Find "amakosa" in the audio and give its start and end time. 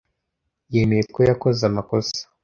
1.69-2.19